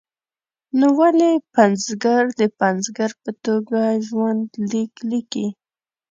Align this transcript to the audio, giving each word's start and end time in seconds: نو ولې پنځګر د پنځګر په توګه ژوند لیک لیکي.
نو 0.77 0.87
ولې 0.99 1.31
پنځګر 1.57 2.21
د 2.41 2.41
پنځګر 2.61 3.09
په 3.23 3.31
توګه 3.45 3.81
ژوند 4.07 4.47
لیک 4.69 4.93
لیکي. 5.11 5.47